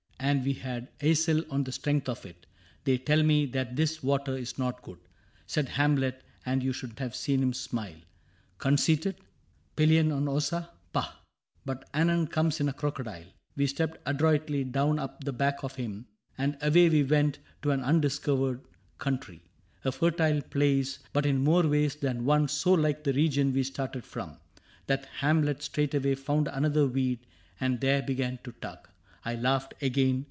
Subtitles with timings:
[0.23, 4.37] And we had eisel on the strength of it:—< They tell me that this water
[4.37, 4.99] is not good,'
[5.47, 7.95] Said Hamlet, and you should have seen him smile.
[8.59, 9.15] Conceited?
[9.75, 11.11] Pelion on Ossa?— pah!...^
[11.65, 13.25] But anon comes in a crocodile.
[13.55, 16.05] We stepped Adroitly down upon the back of him.
[16.37, 18.61] And away we went to an undiscovered
[18.99, 19.41] country—
[19.83, 23.65] A fertile place, but in more ways than one So like the region we had
[23.73, 24.37] started from.
[24.85, 27.25] That Hamlet straightway found another weed
[27.59, 28.87] And there began to tug.
[29.23, 30.19] I laughed again.